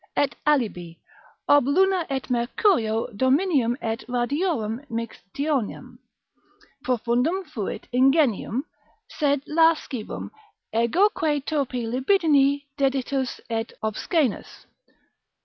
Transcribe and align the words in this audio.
Et 0.17 0.33
alibi, 0.47 0.97
ob 1.47 1.63
☾ 1.65 2.05
et 2.09 2.23
☿ 2.23 3.17
dominium 3.17 3.75
et 3.83 4.03
radiorum 4.07 4.83
mixtionem, 4.89 5.99
profundum 6.83 7.45
fuit 7.45 7.87
ingenium, 7.93 8.65
sed 9.07 9.43
lascivum, 9.45 10.31
egoque 10.73 11.45
turpi 11.45 11.85
libidini 11.87 12.65
deditus 12.79 13.39
et 13.47 13.73
obscaenus. 13.83 14.65